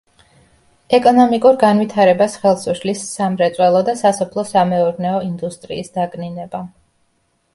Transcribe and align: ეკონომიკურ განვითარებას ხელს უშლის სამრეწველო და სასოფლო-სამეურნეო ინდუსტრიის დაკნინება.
ეკონომიკურ 0.97 1.57
განვითარებას 1.63 2.37
ხელს 2.45 2.63
უშლის 2.73 3.03
სამრეწველო 3.09 3.83
და 3.91 3.95
სასოფლო-სამეურნეო 4.01 5.21
ინდუსტრიის 5.29 5.95
დაკნინება. 5.99 6.63